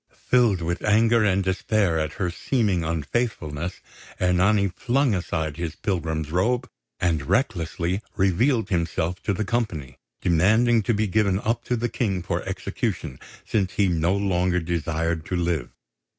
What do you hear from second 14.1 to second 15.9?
longer desired to live.